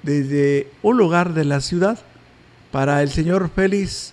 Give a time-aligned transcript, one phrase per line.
[0.05, 1.99] desde un lugar de la ciudad
[2.71, 4.13] para el señor Félix.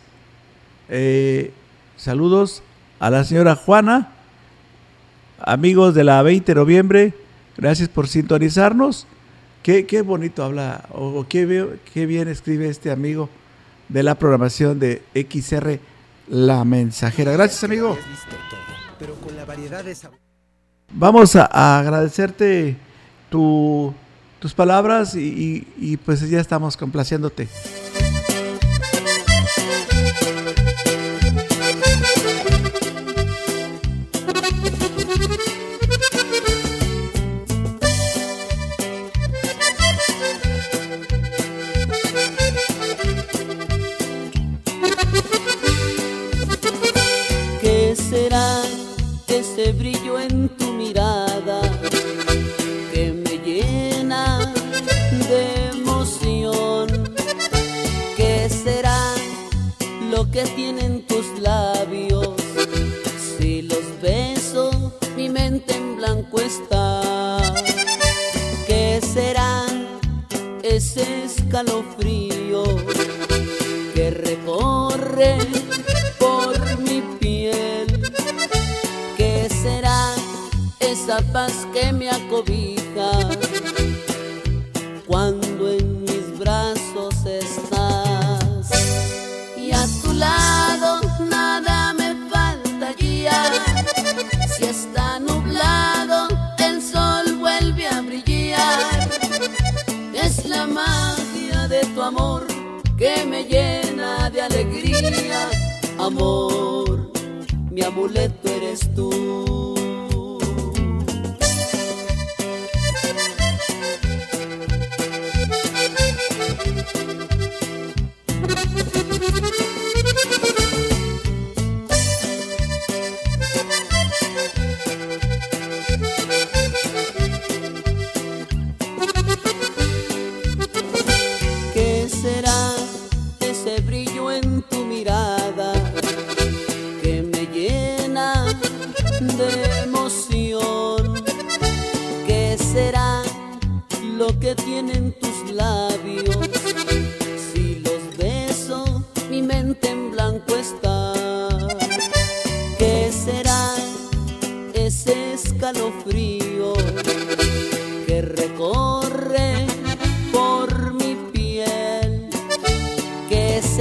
[0.89, 1.51] Eh,
[1.97, 2.63] saludos
[2.99, 4.11] a la señora Juana,
[5.39, 7.13] amigos de la 20 de noviembre,
[7.57, 9.05] gracias por sintonizarnos.
[9.63, 13.29] Qué, qué bonito habla, o qué, qué bien escribe este amigo
[13.89, 15.79] de la programación de XR
[16.29, 17.33] La Mensajera.
[17.33, 17.97] Gracias, amigo.
[20.93, 22.75] Vamos a agradecerte
[23.29, 23.93] tu
[24.41, 27.47] tus palabras y, pues ya estamos complaciéndote.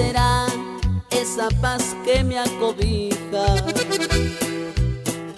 [0.01, 0.47] será
[1.11, 3.47] esa paz que me acobija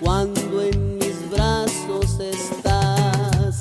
[0.00, 3.54] cuando en mis brazos estás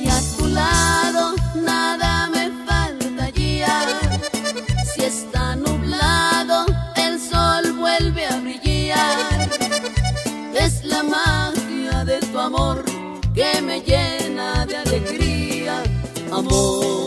[0.00, 1.22] y a tu lado
[1.54, 3.76] nada me falta ya
[4.92, 6.66] si está nublado
[6.96, 9.48] el sol vuelve a brillar.
[10.64, 12.84] Es la magia de tu amor
[13.34, 15.82] que me llena de alegría.
[16.30, 17.04] Amor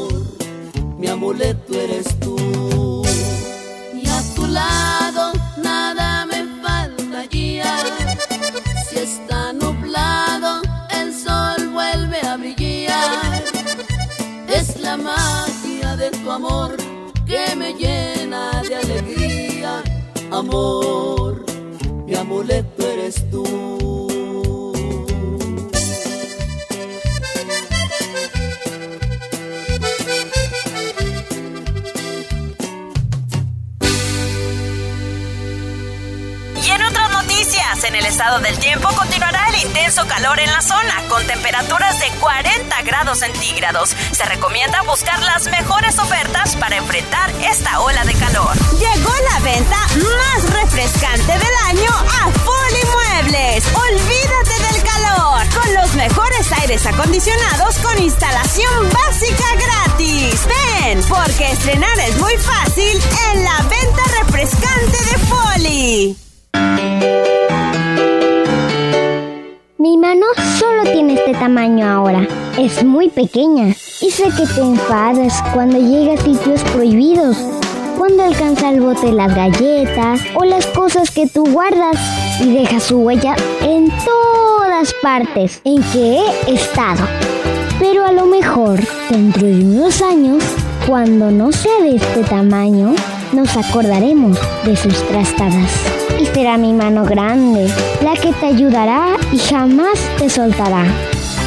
[0.98, 2.27] mi amuleto eres tú.
[5.58, 7.66] Nada me faltaría.
[8.90, 13.44] Si está nublado, el sol vuelve a brillar.
[14.48, 16.76] Es la magia de tu amor
[17.26, 19.84] que me llena de alegría.
[20.32, 21.46] Amor,
[22.06, 23.47] mi amuleto eres tú.
[38.08, 43.20] Estado del tiempo continuará el intenso calor en la zona, con temperaturas de 40 grados
[43.20, 43.96] centígrados.
[44.12, 48.56] Se recomienda buscar las mejores ofertas para enfrentar esta ola de calor.
[48.80, 53.66] Llegó la venta más refrescante del año a Fully Muebles.
[53.76, 60.48] Olvídate del calor, con los mejores aires acondicionados con instalación básica gratis.
[60.48, 63.02] Ven, porque estrenar es muy fácil
[63.34, 64.07] en la venta
[71.40, 72.28] tamaño ahora.
[72.58, 73.76] Es muy pequeña.
[74.02, 77.38] Y sé que te enfadas cuando llegas a sitios prohibidos.
[77.98, 81.98] Cuando alcanza el bote las galletas o las cosas que tú guardas
[82.40, 87.04] y dejas su huella en todas partes en que he estado.
[87.80, 88.80] Pero a lo mejor,
[89.10, 90.44] dentro de unos años,
[90.88, 92.94] cuando no sea de este tamaño,
[93.34, 95.72] nos acordaremos de sus trastadas.
[96.20, 97.68] Y será mi mano grande,
[98.02, 100.86] la que te ayudará y jamás te soltará.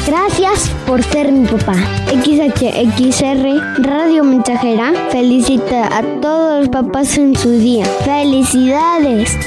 [0.05, 1.75] Gracias por ser mi papá.
[2.09, 7.85] XHXR Radio Mensajera felicita a todos los papás en su día.
[8.03, 9.37] ¡Felicidades!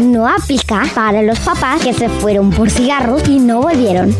[0.00, 4.14] No aplica para los papás que se fueron por cigarros y no volvieron.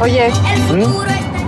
[0.00, 0.30] Oye,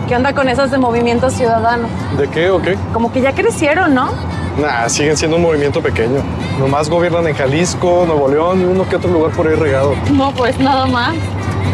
[0.08, 1.88] ¿qué onda con esas de Movimiento Ciudadano?
[2.16, 2.76] ¿De qué o qué?
[2.92, 4.12] Como que ya crecieron, ¿no?
[4.60, 6.22] Nah, siguen siendo un movimiento pequeño.
[6.58, 9.94] Nomás gobiernan en Jalisco, Nuevo León y uno que otro lugar por ahí regado.
[10.12, 11.16] No, pues nada más.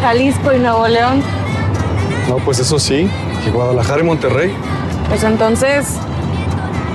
[0.01, 1.23] Jalisco y Nuevo León.
[2.29, 3.11] No, pues eso sí.
[3.47, 4.55] Y Guadalajara y Monterrey.
[5.09, 5.97] Pues entonces,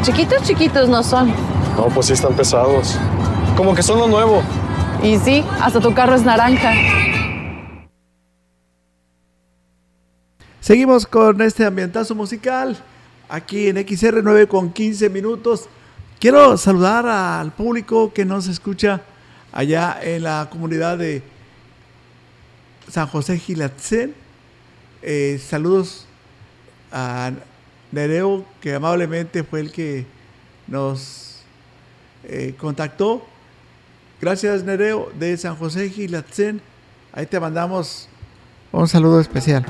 [0.01, 1.31] chiquitos, chiquitos no son.
[1.77, 2.97] No, pues sí están pesados.
[3.55, 4.41] Como que son lo nuevo.
[5.03, 6.71] Y sí, hasta tu carro es naranja.
[10.59, 12.75] Seguimos con este ambientazo musical
[13.29, 15.69] aquí en XR 9 con 15 minutos.
[16.25, 19.03] Quiero saludar al público que nos escucha
[19.51, 21.21] allá en la comunidad de
[22.89, 24.15] San José Gilatzen.
[25.03, 26.07] Eh, saludos
[26.91, 27.31] a
[27.91, 30.07] Nereo, que amablemente fue el que
[30.65, 31.43] nos
[32.23, 33.23] eh, contactó.
[34.19, 36.59] Gracias, Nereo, de San José Gilatzen.
[37.13, 38.09] Ahí te mandamos
[38.71, 39.63] un saludo especial.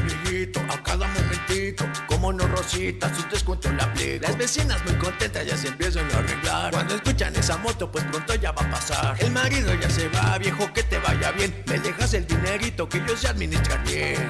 [0.00, 1.84] Viejito a cada momentito.
[2.06, 4.26] Como no, Rosita, su descuento la aplico.
[4.26, 6.72] Las vecinas muy contentas ya se empiezan a arreglar.
[6.72, 9.16] Cuando escuchan esa moto, pues pronto ya va a pasar.
[9.20, 11.62] El marido ya se va, viejo, que te vaya bien.
[11.66, 14.28] Me dejas el dinerito que yo sé administrar bien.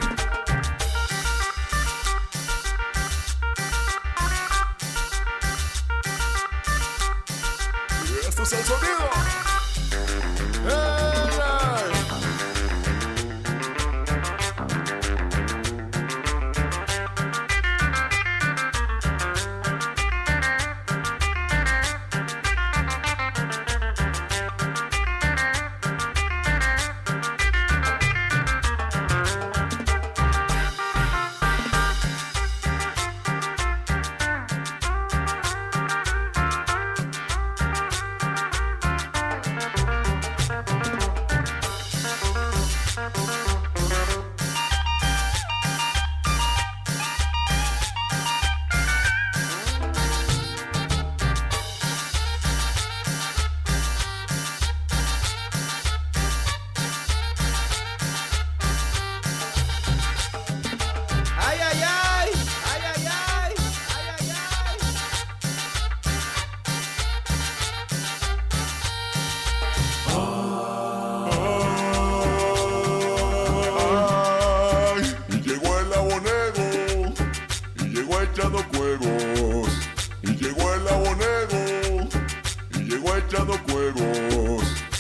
[8.53, 9.28] el sonido.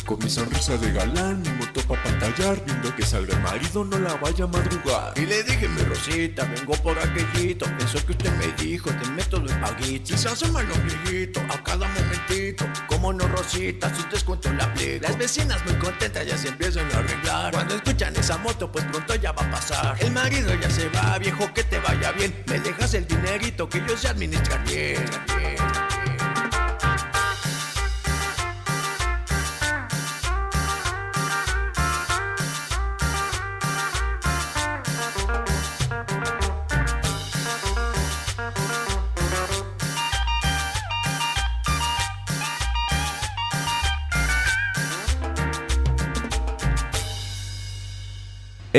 [0.08, 3.98] Con mi sonrisa de galán, mi moto pa' pantallar, viendo que salga el marido, no
[3.98, 5.12] la vaya a madrugar.
[5.16, 7.66] Y le dije, mi Rosita, vengo por aquellito.
[7.78, 10.12] Eso que usted me dijo, te meto los paguitos.
[10.12, 12.64] Y se hace mal viejitos a cada momentito.
[12.86, 15.02] Como no, Rosita, sus descuentos la aplico.
[15.02, 17.52] Las vecinas muy contentas ya se empiezan a arreglar.
[17.52, 19.96] Cuando escuchan esa moto, pues pronto ya va a pasar.
[20.00, 22.34] El marido ya se va, viejo, que te vaya bien.
[22.46, 25.04] Me dejas el dinerito que yo sé administrar bien.
[25.36, 25.87] bien.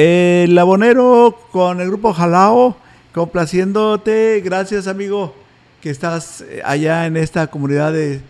[0.02, 2.78] El abonero con el grupo Jalao,
[3.14, 4.40] complaciéndote.
[4.40, 5.36] Gracias, amigo,
[5.82, 8.22] que estás eh, allá en esta comunidad de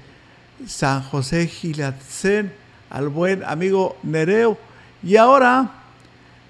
[0.65, 2.51] San José Gilatzen,
[2.89, 4.57] al buen amigo Nereo.
[5.03, 5.69] Y ahora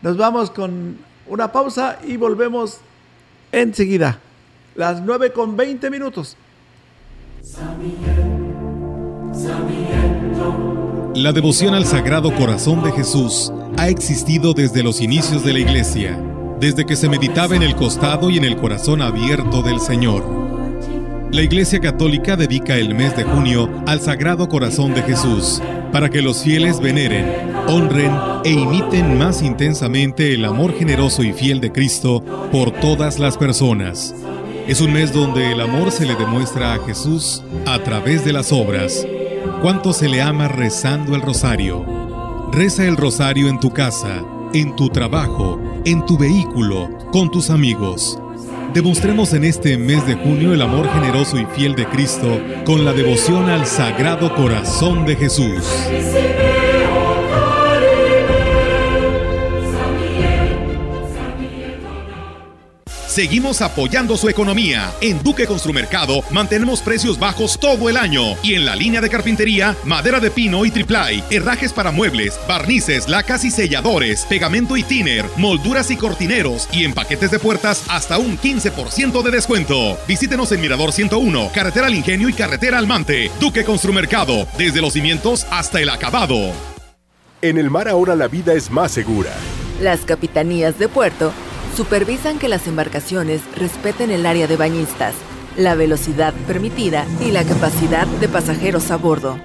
[0.01, 2.77] nos vamos con una pausa y volvemos
[3.51, 4.19] enseguida.
[4.75, 6.37] Las 9 con 20 minutos.
[11.13, 16.21] La devoción al Sagrado Corazón de Jesús ha existido desde los inicios de la Iglesia,
[16.59, 20.21] desde que se meditaba en el costado y en el corazón abierto del Señor.
[21.31, 25.61] La Iglesia Católica dedica el mes de junio al Sagrado Corazón de Jesús,
[25.93, 27.25] para que los fieles veneren,
[27.69, 28.11] honren
[28.43, 32.21] e imiten más intensamente el amor generoso y fiel de Cristo
[32.51, 34.13] por todas las personas.
[34.67, 38.51] Es un mes donde el amor se le demuestra a Jesús a través de las
[38.51, 39.07] obras.
[39.61, 41.98] ¿Cuánto se le ama rezando el rosario?
[42.51, 48.19] Reza el rosario en tu casa, en tu trabajo, en tu vehículo, con tus amigos.
[48.73, 52.93] Demostremos en este mes de junio el amor generoso y fiel de Cristo con la
[52.93, 55.63] devoción al Sagrado Corazón de Jesús.
[63.09, 64.93] Seguimos apoyando su economía.
[65.01, 68.35] En Duque Construmercado mantenemos precios bajos todo el año.
[68.43, 73.09] Y en la línea de carpintería, madera de pino y triplay, herrajes para muebles, barnices,
[73.09, 76.69] lacas y selladores, pegamento y tiner, molduras y cortineros.
[76.71, 79.97] Y en paquetes de puertas hasta un 15% de descuento.
[80.07, 83.31] Visítenos en Mirador 101, Carretera al Ingenio y Carretera Almante.
[83.39, 86.51] Duque Construmercado, desde los cimientos hasta el acabado.
[87.41, 89.31] En el mar ahora la vida es más segura.
[89.81, 91.33] Las capitanías de puerto
[91.79, 95.15] supervisan que las embarcaciones respeten el área de bañistas,
[95.55, 99.39] la velocidad permitida y la capacidad de pasajeros a bordo.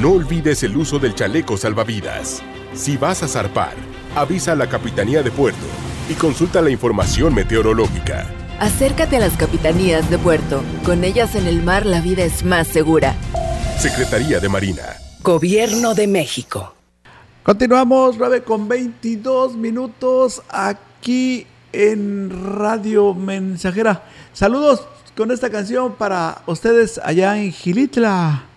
[0.00, 2.44] No olvides el uso del chaleco salvavidas.
[2.74, 3.74] Si vas a zarpar,
[4.14, 5.66] avisa a la Capitanía de Puerto
[6.08, 8.24] y consulta la información meteorológica.
[8.60, 10.62] Acércate a las capitanías de puerto.
[10.84, 13.16] Con ellas en el mar la vida es más segura.
[13.80, 14.84] Secretaría de Marina.
[15.24, 16.72] Gobierno de México.
[17.42, 24.04] Continuamos, 9 con 22 minutos aquí en Radio Mensajera.
[24.32, 24.86] Saludos
[25.16, 28.49] con esta canción para ustedes allá en Gilitla.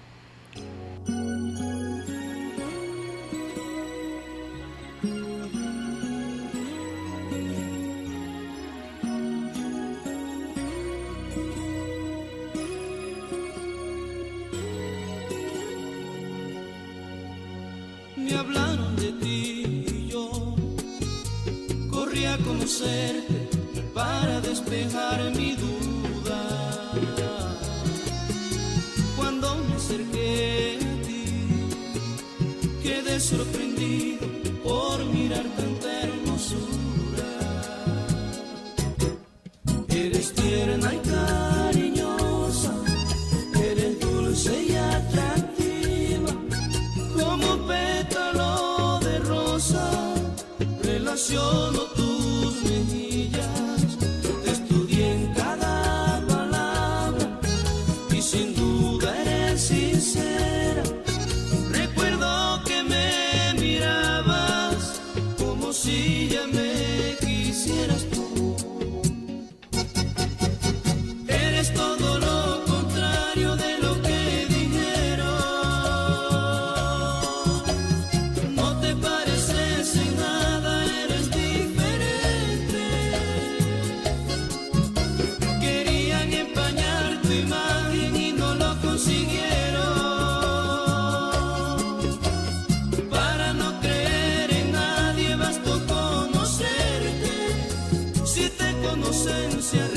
[99.24, 99.93] 神仙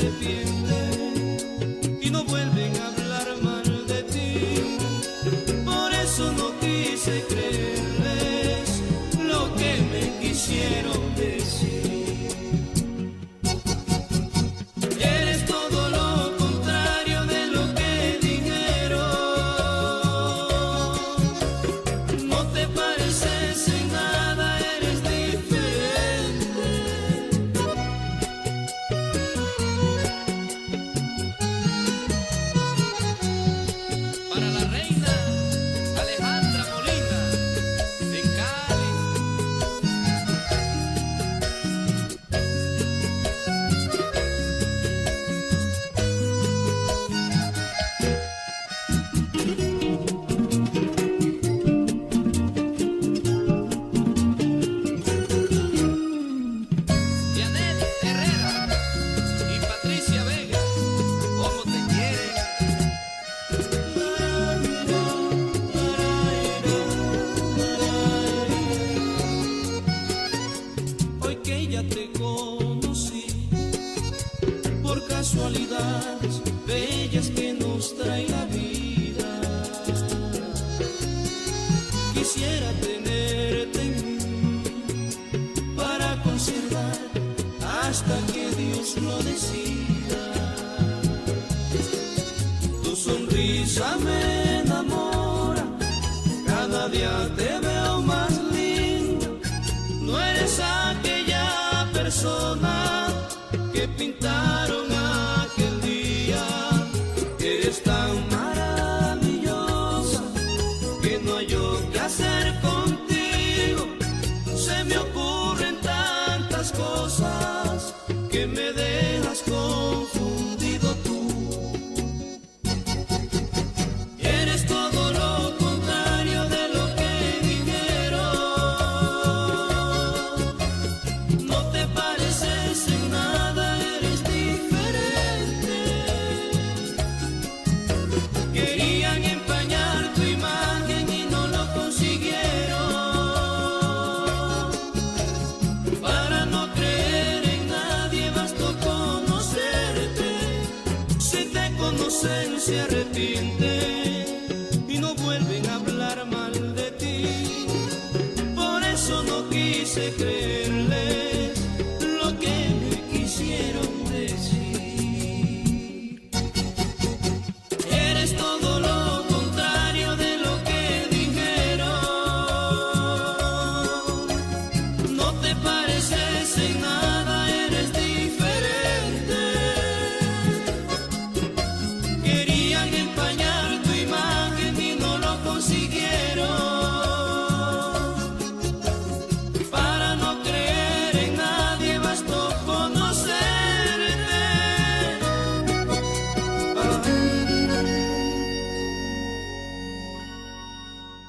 [93.77, 94.36] sonrisa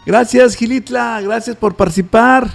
[0.09, 1.21] Gracias, Gilitla.
[1.21, 2.49] Gracias por participar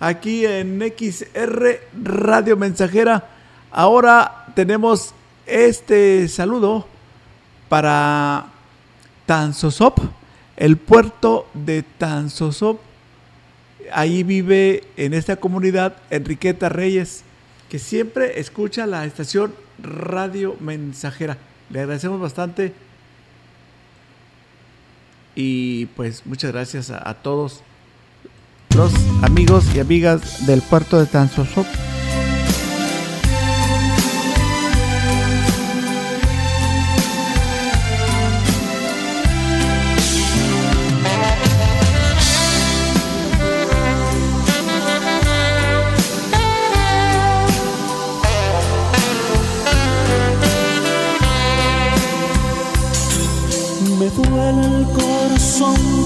[0.00, 3.28] aquí en XR Radio Mensajera.
[3.70, 5.12] Ahora tenemos
[5.44, 6.88] este saludo
[7.68, 8.46] para
[9.26, 9.98] Tanzosop,
[10.56, 12.80] el puerto de Tanzosop.
[13.92, 17.22] Ahí vive en esta comunidad Enriqueta Reyes,
[17.68, 21.36] que siempre escucha la estación Radio Mensajera.
[21.68, 22.72] Le agradecemos bastante
[25.34, 27.62] y pues muchas gracias a, todos
[28.74, 28.92] los
[29.22, 31.66] amigos y amigas del puerto de Tanzosop.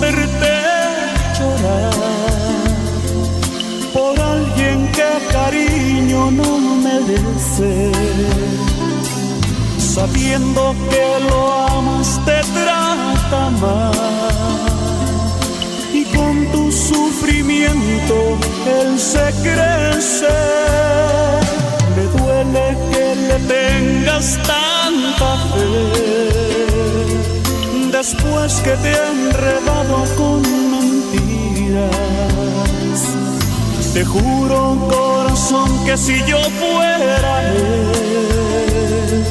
[0.01, 0.55] Verte
[1.39, 1.95] llorar
[3.93, 7.93] por alguien que cariño no merece.
[9.79, 13.93] Sabiendo que lo amas te trata mal
[15.93, 20.37] y con tu sufrimiento él se crece.
[21.97, 24.58] Me duele que le tengas tanta
[28.11, 30.41] después que te he enredado con
[30.71, 31.91] mentiras.
[33.93, 39.25] Te juro, corazón, que si yo fuera él,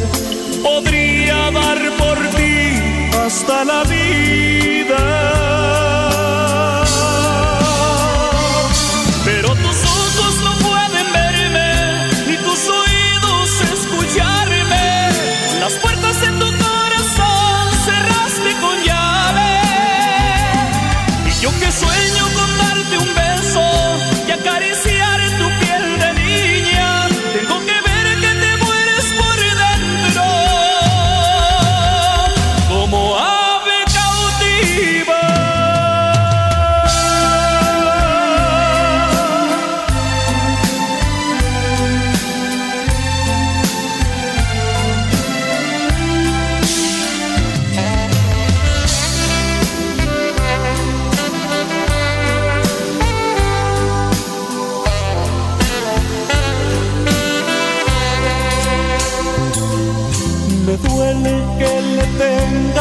[0.62, 5.37] podría dar por ti hasta la vida.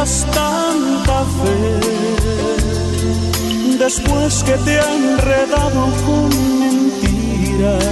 [0.07, 1.81] Tengas tanta fe
[3.79, 6.29] después que te han enredado con
[6.61, 7.85] mentiras.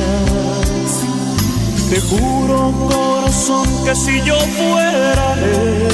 [1.91, 5.89] Te juro, corazón, que si yo fuera él,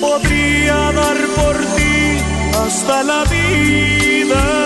[0.00, 2.18] podría dar por ti
[2.64, 4.65] hasta la vida.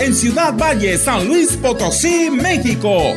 [0.00, 3.14] En Ciudad Valle, San Luis Potosí, México.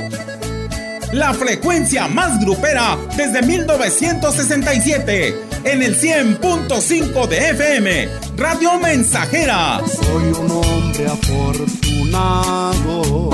[1.14, 9.82] La frecuencia más grupera desde 1967 en el 100.5 de FM, Radio Mensajera.
[9.86, 13.30] Soy un hombre afortunado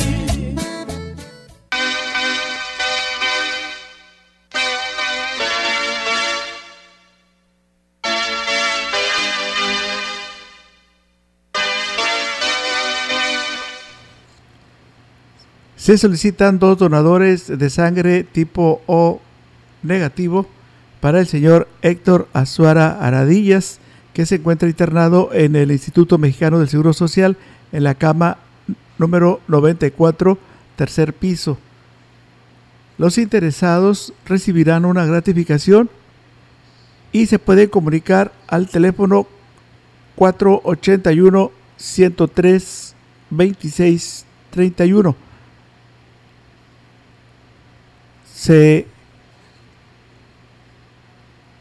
[15.90, 19.20] Se solicitan dos donadores de sangre tipo O
[19.82, 20.46] negativo
[21.02, 23.80] para el señor Héctor Azuara Aradillas,
[24.14, 27.38] que se encuentra internado en el Instituto Mexicano del Seguro Social
[27.72, 28.38] en la cama
[29.00, 30.38] número 94,
[30.76, 31.58] tercer piso.
[33.00, 35.90] Los interesados recibirán una gratificación
[37.12, 39.26] y se pueden comunicar al teléfono
[40.18, 42.96] 481 103
[43.32, 45.29] 26 31.
[48.40, 48.88] Se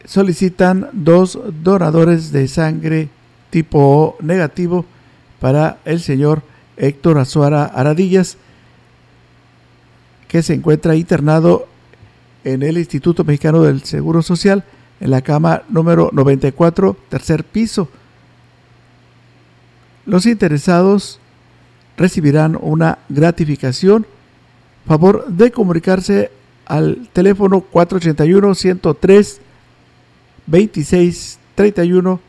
[0.04, 3.08] solicitan dos donadores de sangre
[3.50, 4.84] tipo O negativo
[5.40, 6.42] para el señor
[6.76, 8.36] Héctor Azuara Aradillas,
[10.28, 11.66] que se encuentra internado
[12.44, 14.62] en el Instituto Mexicano del Seguro Social,
[15.00, 17.88] en la cama número 94, tercer piso.
[20.06, 21.18] Los interesados
[21.96, 24.06] recibirán una gratificación.
[24.86, 26.37] Favor de comunicarse
[26.68, 29.40] al teléfono 481 103
[30.46, 32.20] 2631.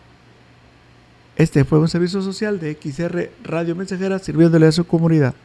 [1.36, 5.36] Este fue un servicio social de XR Radio Mensajera sirviéndole a su comunidad.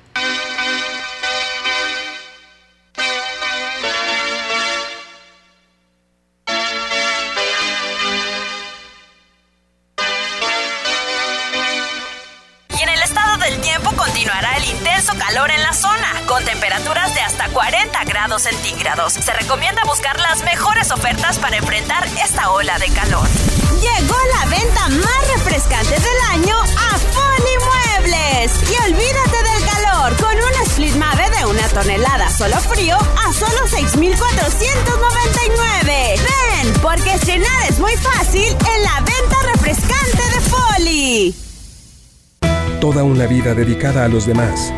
[18.85, 19.15] Grados.
[19.15, 23.27] Se recomienda buscar las mejores ofertas para enfrentar esta ola de calor.
[23.81, 28.53] Llegó la venta más refrescante del año a Foli Muebles.
[28.71, 29.75] Y olvídate del calor.
[29.75, 36.17] calor con una Split Mave de una tonelada solo frío a solo 6,499.
[36.19, 41.35] Ven, porque cenar es muy fácil en la venta refrescante de Foli.
[42.81, 44.71] Toda una vida dedicada a los demás.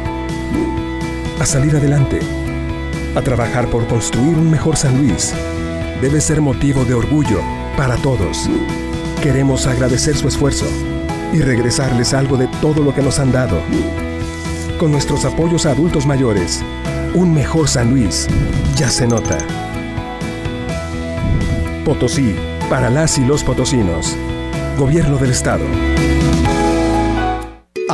[1.41, 2.46] A salir adelante.
[3.17, 5.33] A trabajar por construir un mejor San Luis.
[6.03, 7.41] Debe ser motivo de orgullo
[7.75, 8.51] para todos.
[9.23, 10.67] Queremos agradecer su esfuerzo
[11.33, 13.59] y regresarles algo de todo lo que nos han dado.
[14.79, 16.63] Con nuestros apoyos a adultos mayores,
[17.15, 18.29] un mejor San Luis
[18.77, 19.39] ya se nota.
[21.87, 22.37] Potosí,
[22.69, 24.15] para las y los potosinos.
[24.77, 25.65] Gobierno del Estado.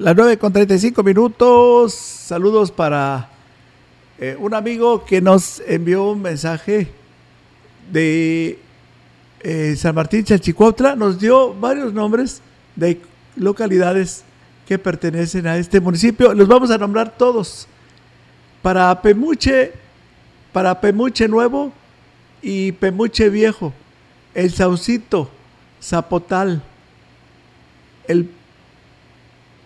[0.00, 1.92] Las 9 con 35 minutos.
[1.92, 3.28] Saludos para
[4.18, 6.88] eh, un amigo que nos envió un mensaje
[7.92, 8.58] de
[9.40, 10.96] eh, San Martín Chalchicuautla.
[10.96, 12.40] Nos dio varios nombres
[12.76, 12.98] de
[13.36, 14.24] localidades
[14.66, 16.32] que pertenecen a este municipio.
[16.32, 17.68] Los vamos a nombrar todos.
[18.62, 19.74] Para Pemuche,
[20.50, 21.74] para Pemuche Nuevo
[22.40, 23.74] y Pemuche Viejo,
[24.32, 25.28] El Saucito,
[25.78, 26.62] Zapotal,
[28.08, 28.39] el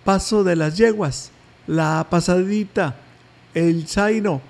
[0.05, 1.31] Paso de las Yeguas,
[1.67, 2.97] La Pasadita,
[3.55, 4.41] El Zaino,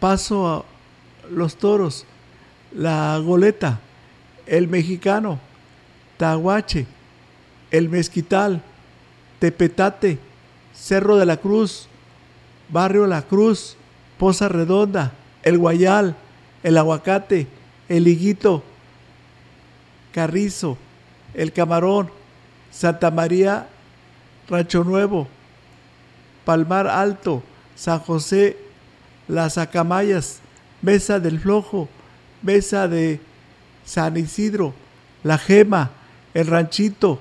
[0.00, 0.64] Paso a
[1.30, 2.06] los Toros,
[2.74, 3.80] La Goleta,
[4.46, 5.38] El Mexicano,
[6.16, 6.86] Tahuache,
[7.70, 8.62] El Mezquital,
[9.38, 10.18] Tepetate,
[10.72, 11.88] Cerro de la Cruz,
[12.70, 13.76] Barrio La Cruz,
[14.18, 16.16] Poza Redonda, El Guayal,
[16.62, 17.46] El Aguacate,
[17.88, 18.62] El Higuito,
[20.12, 20.78] Carrizo,
[21.34, 22.10] El Camarón,
[22.70, 23.68] Santa María
[24.48, 25.28] Rancho Nuevo,
[26.44, 27.42] Palmar Alto,
[27.74, 28.56] San José,
[29.28, 30.40] Las Acamayas,
[30.82, 31.88] Mesa del Flojo,
[32.42, 33.20] Mesa de
[33.84, 34.74] San Isidro,
[35.22, 35.90] La Gema,
[36.34, 37.20] El Ranchito,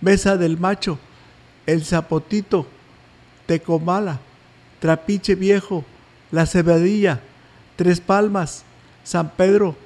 [0.00, 0.98] Mesa del Macho,
[1.66, 2.66] El Zapotito,
[3.46, 4.20] Tecomala,
[4.80, 5.84] Trapiche Viejo,
[6.30, 7.20] La Cebadilla,
[7.76, 8.64] Tres Palmas,
[9.04, 9.76] San Pedro,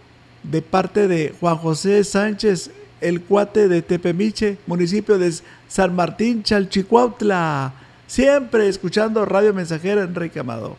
[0.42, 5.34] de parte de Juan José Sánchez, el cuate de Tepemiche, municipio de
[5.68, 7.72] San Martín, Chalchicuautla.
[8.06, 10.76] Siempre escuchando Radio Mensajera Enrique Amado.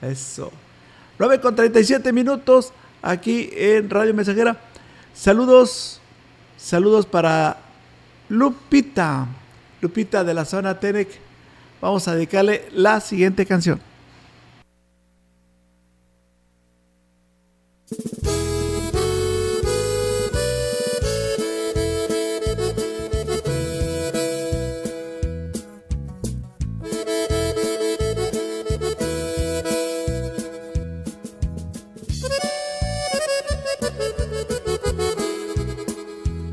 [0.00, 0.52] Eso.
[1.18, 4.56] 9 con 37 minutos aquí en Radio Mensajera.
[5.12, 6.00] Saludos,
[6.56, 7.58] saludos para
[8.28, 9.26] Lupita,
[9.80, 11.08] Lupita de la zona Tenec.
[11.80, 13.80] Vamos a dedicarle la siguiente canción.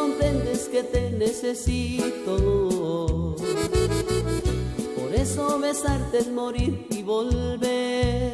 [0.00, 2.34] Comprendes que te necesito.
[4.96, 8.32] Por eso besarte es morir y volver.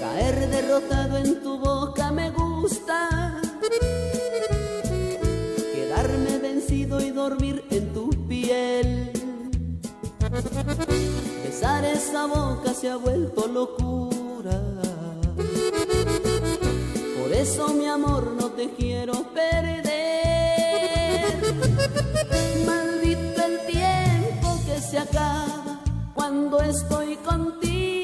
[0.00, 3.40] Caer derrotado en tu boca me gusta.
[5.74, 9.10] Quedarme vencido y dormir en tu piel.
[11.44, 14.09] Besar esa boca se ha vuelto locura.
[17.40, 19.86] Eso mi amor no te quiero perder.
[22.66, 25.80] Maldito el tiempo que se acaba
[26.12, 27.99] cuando estoy contigo.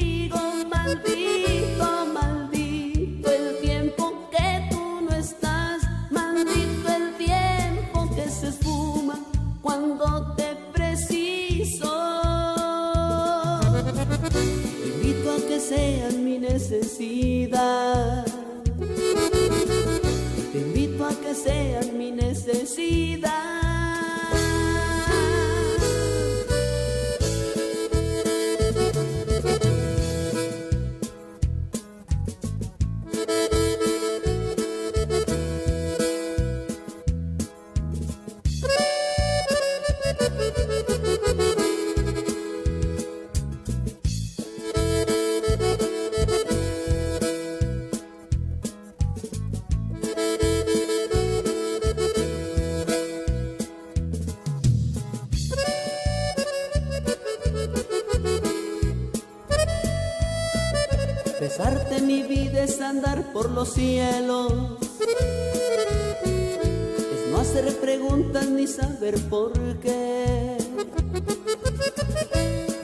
[61.58, 64.52] Besarte mi vida es andar por los cielos.
[67.14, 70.58] Es no hacer preguntas ni saber por qué.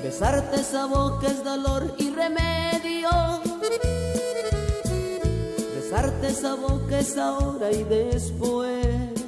[0.02, 3.10] Besarte esa boca es dolor y remedio.
[5.74, 9.20] Besarte esa boca es ahora y después.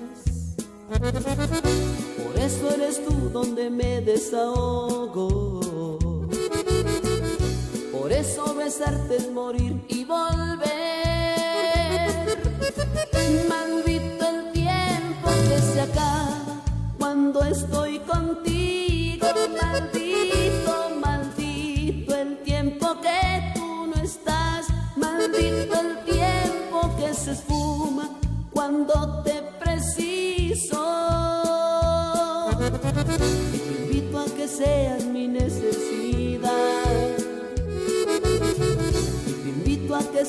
[0.88, 5.73] Por eso eres tú donde me desahogo.
[8.05, 10.69] Por eso besarte es morir y volver.
[13.49, 16.61] Maldito el tiempo que se acaba
[16.99, 19.27] cuando estoy contigo.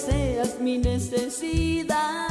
[0.06, 2.28] Seas mi necesidad.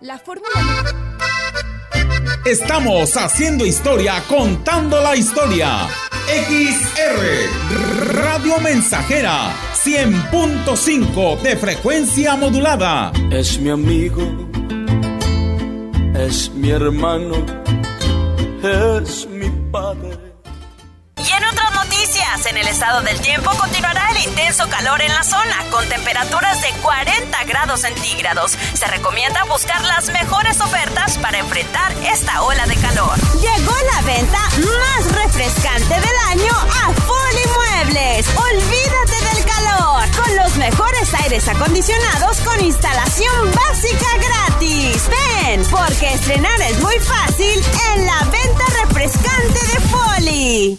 [0.00, 0.84] La fórmula.
[2.44, 5.88] Estamos haciendo historia, contando la historia.
[6.28, 9.52] XR Radio Mensajera
[9.84, 13.12] 100.5 de frecuencia modulada.
[13.30, 14.22] Es mi amigo,
[16.14, 17.36] es mi hermano,
[18.62, 20.25] es mi padre.
[22.44, 26.70] En el estado del tiempo continuará el intenso calor en la zona, con temperaturas de
[26.82, 28.52] 40 grados centígrados.
[28.74, 33.18] Se recomienda buscar las mejores ofertas para enfrentar esta ola de calor.
[33.40, 38.26] Llegó la venta más refrescante del año a Foli Muebles.
[38.36, 45.08] Olvídate del calor con los mejores aires acondicionados con instalación básica gratis.
[45.08, 50.78] Ven, porque estrenar es muy fácil en la venta refrescante de Foli.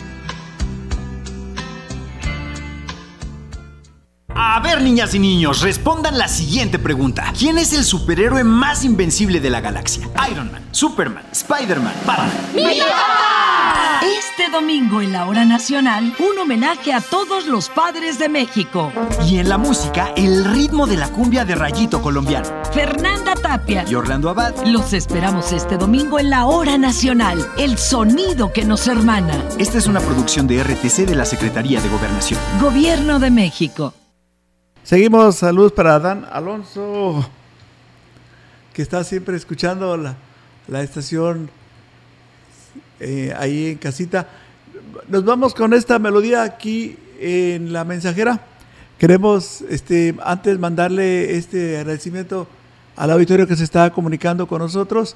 [4.43, 7.31] A ver, niñas y niños, respondan la siguiente pregunta.
[7.37, 10.09] ¿Quién es el superhéroe más invencible de la galaxia?
[10.31, 12.31] Iron Man, Superman, Spider-Man, Batman.
[14.01, 18.91] Este domingo en la hora nacional, un homenaje a todos los padres de México.
[19.29, 22.49] Y en la música, el ritmo de la cumbia de rayito colombiano.
[22.73, 24.55] Fernanda Tapia Y Orlando Abad.
[24.65, 29.35] Los esperamos este domingo en la hora nacional, el sonido que nos hermana.
[29.59, 32.39] Esta es una producción de RTC de la Secretaría de Gobernación.
[32.59, 33.93] Gobierno de México.
[34.83, 37.29] Seguimos, saludos para Dan Alonso,
[38.73, 40.15] que está siempre escuchando la,
[40.67, 41.51] la estación
[42.99, 44.27] eh, ahí en casita.
[45.07, 48.41] Nos vamos con esta melodía aquí en la mensajera.
[48.97, 52.47] Queremos este, antes mandarle este agradecimiento
[52.95, 55.15] al auditorio que se está comunicando con nosotros,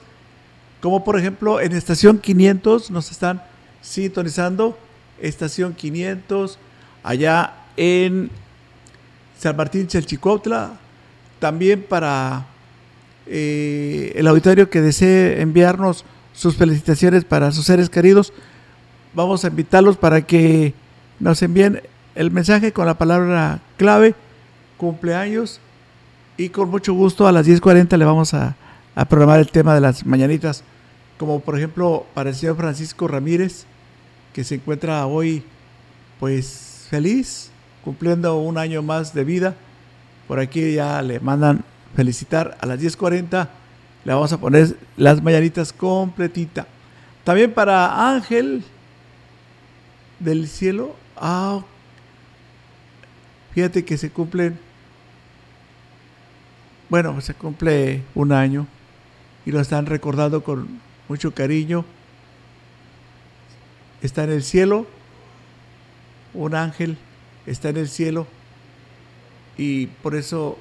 [0.79, 3.41] como por ejemplo en estación 500 nos están
[3.81, 4.77] sintonizando,
[5.19, 6.59] estación 500
[7.03, 8.29] allá en
[9.37, 10.79] San Martín Chalchicuautla,
[11.39, 12.47] también para
[13.27, 18.33] eh, el auditorio que desee enviarnos sus felicitaciones para sus seres queridos,
[19.13, 20.73] vamos a invitarlos para que
[21.19, 21.81] nos envíen
[22.15, 24.15] el mensaje con la palabra clave,
[24.77, 25.59] cumpleaños,
[26.37, 28.55] y con mucho gusto a las 10.40 le vamos a,
[28.93, 30.63] a programar el tema de las mañanitas,
[31.17, 33.65] como por ejemplo para el señor Francisco Ramírez,
[34.33, 35.43] que se encuentra hoy
[36.19, 37.51] pues feliz,
[37.85, 39.55] cumpliendo un año más de vida.
[40.27, 41.63] Por aquí ya le mandan
[41.95, 43.47] felicitar a las 10.40.
[44.03, 46.67] Le vamos a poner las mañanitas completita.
[47.23, 48.65] También para Ángel
[50.19, 50.95] del cielo.
[51.15, 51.61] Ah,
[53.55, 54.59] Fíjate que se cumplen,
[56.89, 58.67] bueno, se cumple un año
[59.45, 61.85] y lo están recordando con mucho cariño.
[64.01, 64.85] Está en el cielo,
[66.33, 66.97] un ángel
[67.45, 68.27] está en el cielo
[69.57, 70.57] y por eso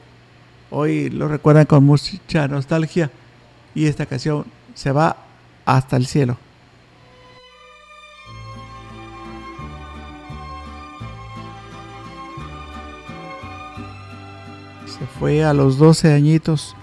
[0.71, 3.11] hoy lo recuerdan con mucha nostalgia
[3.75, 5.17] y esta canción se va
[5.65, 6.37] hasta el cielo.
[14.87, 16.77] Se fue a los 12 añitos.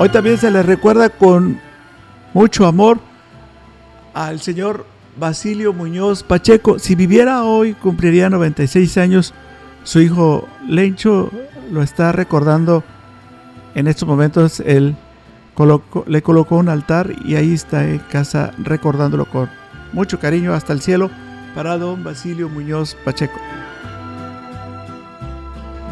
[0.00, 1.60] Hoy también se les recuerda con
[2.32, 3.00] mucho amor
[4.14, 4.86] al señor
[5.18, 6.78] Basilio Muñoz Pacheco.
[6.78, 9.34] Si viviera hoy, cumpliría 96 años.
[9.82, 11.32] Su hijo Lencho
[11.72, 12.84] lo está recordando
[13.74, 14.60] en estos momentos.
[14.60, 14.94] Él
[16.06, 19.50] le colocó un altar y ahí está en casa recordándolo con
[19.92, 21.10] mucho cariño hasta el cielo
[21.56, 23.40] para don Basilio Muñoz Pacheco.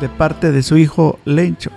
[0.01, 1.73] De parte de su hijo Lencho.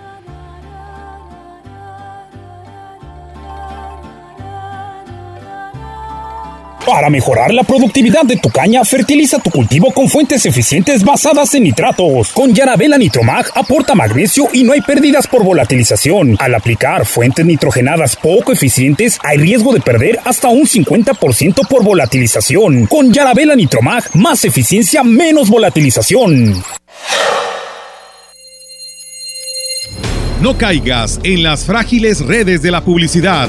[6.90, 11.62] Para mejorar la productividad de tu caña, fertiliza tu cultivo con fuentes eficientes basadas en
[11.62, 12.32] nitratos.
[12.32, 16.36] Con Yarabela Nitromag aporta magnesio y no hay pérdidas por volatilización.
[16.40, 22.86] Al aplicar fuentes nitrogenadas poco eficientes, hay riesgo de perder hasta un 50% por volatilización.
[22.86, 26.60] Con Yarabela Nitromag, más eficiencia, menos volatilización.
[30.42, 33.48] No caigas en las frágiles redes de la publicidad.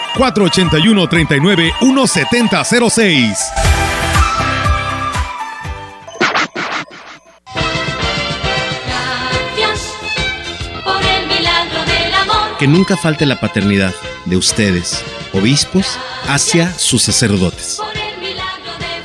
[0.15, 3.37] 481 39 17006.
[10.83, 12.57] por el milagro del amor.
[12.57, 13.93] Que nunca falte la paternidad
[14.25, 15.03] de ustedes,
[15.33, 17.79] obispos, hacia sus sacerdotes.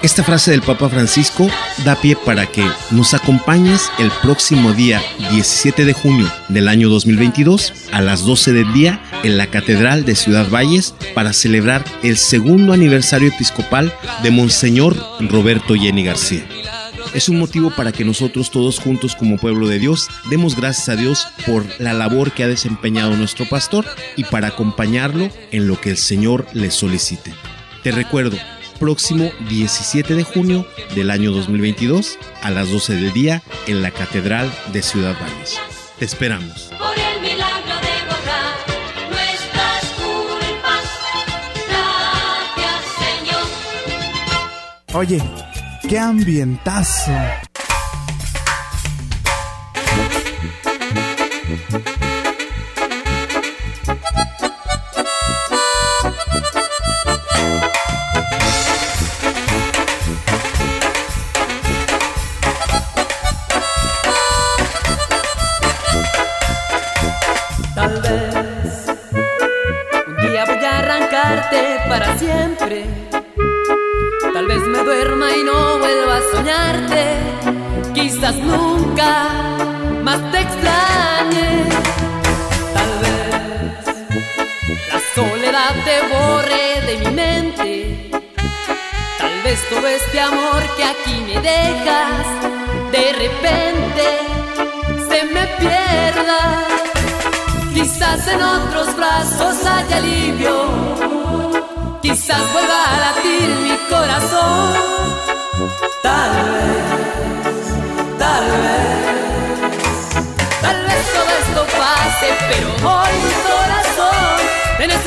[0.03, 1.49] Esta frase del Papa Francisco
[1.84, 7.72] da pie para que nos acompañes el próximo día 17 de junio del año 2022
[7.92, 12.72] a las 12 del día en la Catedral de Ciudad Valles para celebrar el segundo
[12.72, 13.92] aniversario episcopal
[14.22, 16.47] de Monseñor Roberto Jenny García.
[17.14, 20.97] Es un motivo para que nosotros todos juntos como pueblo de Dios demos gracias a
[20.97, 23.86] Dios por la labor que ha desempeñado nuestro pastor
[24.16, 27.32] y para acompañarlo en lo que el Señor le solicite.
[27.82, 28.36] Te recuerdo,
[28.78, 34.52] próximo 17 de junio del año 2022 a las 12 del día en la Catedral
[34.72, 35.58] de Ciudad Valles.
[35.98, 36.70] Te esperamos.
[44.94, 45.22] Oye,
[45.88, 47.12] qué ambientazo.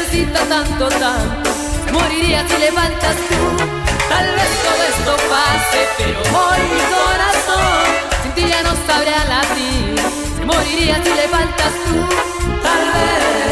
[0.10, 1.50] Necesita tanto, tanto.
[1.92, 3.58] Moriría si levantas tú.
[4.10, 7.84] Tal vez todo esto pase, pero hoy mi corazón
[8.24, 10.00] sin ti ya no sabría latir.
[10.38, 11.96] Se moriría si levantas tú.
[12.64, 13.49] Tal vez.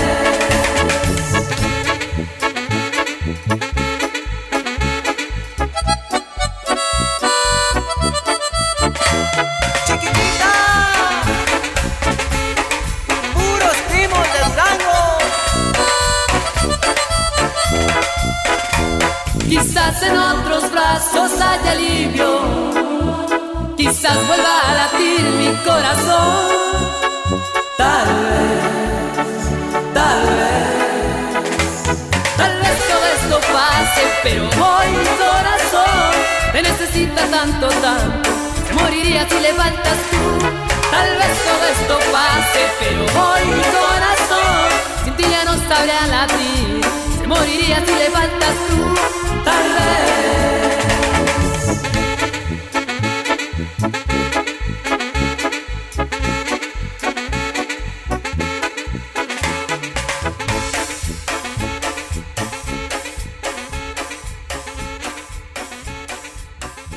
[37.17, 38.29] Necesita tanto, tanto.
[38.73, 40.47] Moriría si levantas tú.
[40.91, 46.81] Tal vez todo esto pase, pero hoy mi corazón sin ti ya no sabría latir.
[47.27, 49.43] Moriría si levantas tú.
[49.43, 50.46] Tal vez.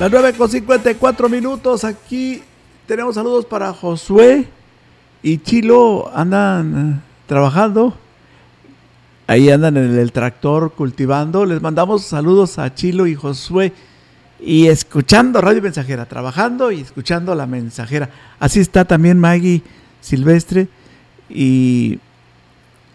[0.01, 1.83] Las 9 con 54 minutos.
[1.83, 2.41] Aquí
[2.87, 4.47] tenemos saludos para Josué
[5.21, 6.09] y Chilo.
[6.11, 7.95] Andan eh, trabajando.
[9.27, 11.45] Ahí andan en el tractor cultivando.
[11.45, 13.73] Les mandamos saludos a Chilo y Josué.
[14.39, 18.09] Y escuchando Radio Mensajera, trabajando y escuchando la mensajera.
[18.39, 19.61] Así está también Maggie
[19.99, 20.67] Silvestre
[21.29, 21.99] y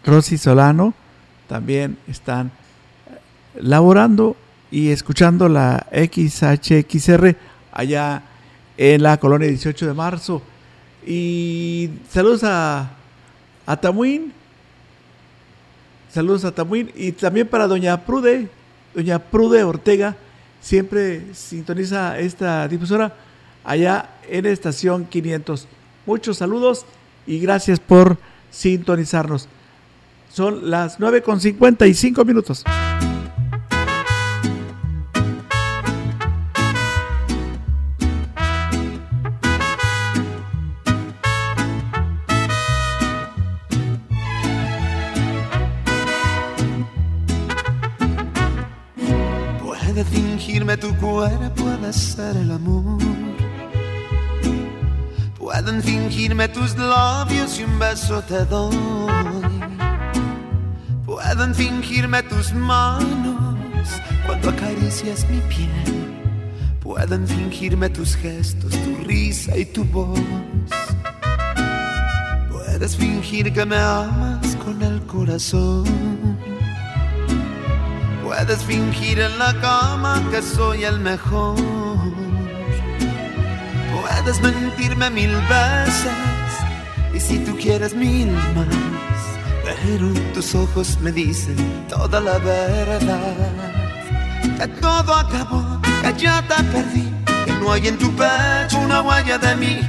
[0.04, 0.92] Rosy Solano.
[1.46, 2.50] También están
[3.54, 4.36] laborando
[4.70, 7.36] y escuchando la XHXR
[7.72, 8.22] allá
[8.76, 10.42] en la colonia 18 de marzo.
[11.06, 12.90] Y saludos a,
[13.64, 14.32] a Tamuín.
[16.12, 16.90] Saludos a Tamuín.
[16.96, 18.48] Y también para Doña Prude,
[18.94, 20.16] Doña Prude Ortega,
[20.60, 23.14] siempre sintoniza esta difusora
[23.64, 25.68] allá en estación 500.
[26.06, 26.86] Muchos saludos
[27.26, 28.18] y gracias por
[28.50, 29.48] sintonizarnos.
[30.32, 32.64] Son las 9 con 55 minutos.
[50.66, 52.98] Fingirme tu cuerpo, puede ser el amor.
[55.38, 58.76] Pueden fingirme tus labios y un beso te doy.
[61.04, 63.88] Pueden fingirme tus manos
[64.26, 65.70] cuando acaricias mi piel.
[66.80, 70.18] Pueden fingirme tus gestos, tu risa y tu voz.
[72.50, 76.35] Puedes fingir que me amas con el corazón.
[78.46, 81.56] Puedes fingir en la cama que soy el mejor.
[83.90, 86.52] Puedes mentirme mil veces
[87.12, 88.68] y si tú quieres mil más.
[89.64, 91.56] Pero tus ojos me dicen
[91.88, 93.50] toda la verdad.
[94.60, 97.12] Que todo acabó, que ya te perdí.
[97.46, 99.80] Que no hay en tu pecho una huella de mí.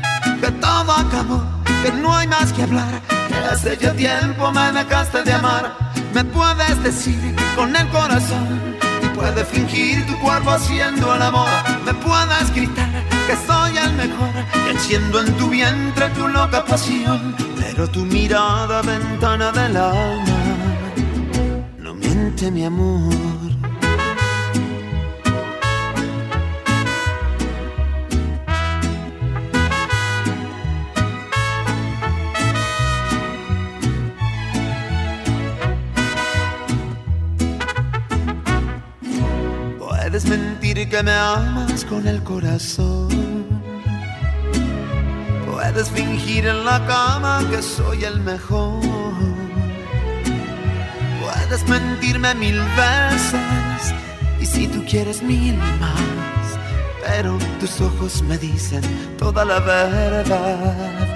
[0.41, 1.43] Que todo acabó,
[1.83, 3.03] que no hay más que hablar.
[3.27, 5.86] Que hace ya tiempo me dejaste de amar.
[6.17, 11.47] Me puedes decir con el corazón y puedes fingir tu cuerpo haciendo el amor.
[11.85, 12.89] Me puedes gritar
[13.27, 14.33] que soy el mejor,
[14.67, 17.35] enciendo en tu vientre tu loca pasión.
[17.59, 20.39] Pero tu mirada, ventana del alma,
[21.77, 23.46] no miente mi amor.
[40.97, 43.09] Que me amas con el corazón.
[45.45, 48.81] Puedes fingir en la cama que soy el mejor.
[51.21, 53.93] Puedes mentirme mil veces
[54.41, 56.47] y si tú quieres mil más.
[57.05, 58.81] Pero tus ojos me dicen
[59.19, 61.07] toda la verdad.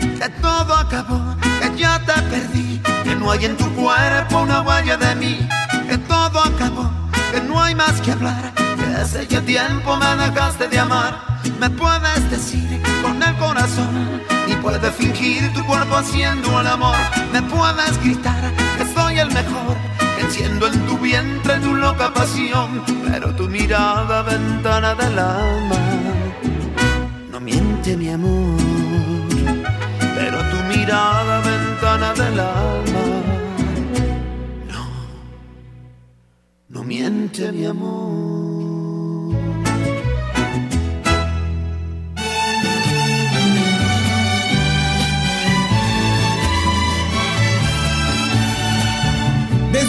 [0.00, 2.80] Que todo acabó, que ya te perdí.
[3.04, 5.48] Que no hay en tu cuerpo una huella de mí.
[5.88, 6.90] Que todo acabó
[7.30, 8.52] que no hay más que hablar,
[8.94, 11.40] hace ya tiempo me dejaste de amar.
[11.58, 16.96] Me puedes decir con el corazón y puedes fingir tu cuerpo haciendo el amor.
[17.32, 19.76] Me puedes gritar que soy el mejor,
[20.20, 22.82] enciendo en tu vientre tu loca pasión.
[23.10, 25.76] Pero tu mirada, ventana del alma,
[27.30, 28.60] no miente mi amor.
[30.14, 33.00] Pero tu mirada, ventana del alma.
[36.70, 38.59] no miente mi amor.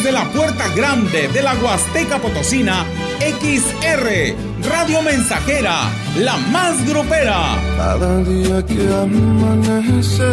[0.02, 2.88] Desde la puerta grande de la Huasteca Potosina,
[3.20, 4.34] XR,
[4.68, 7.62] Radio Mensajera, la más grupera.
[7.78, 10.24] Cada día que amanece,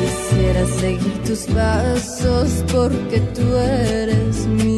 [0.00, 4.73] Quisiera seguir tus pasos porque tú eres mi